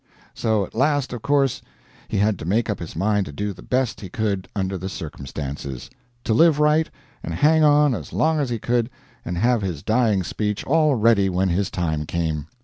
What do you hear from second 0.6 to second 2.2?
at last, of course, he